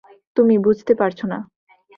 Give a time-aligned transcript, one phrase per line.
[0.37, 1.37] তুমি বুঝতে পারছো না।